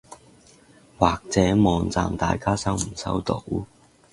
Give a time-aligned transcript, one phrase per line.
[0.97, 3.43] 或者網站大家收唔收到？